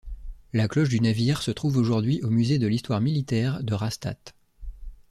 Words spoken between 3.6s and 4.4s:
de Rastatt.